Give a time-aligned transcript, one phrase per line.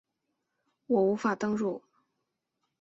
[0.87, 1.83] 我无法登入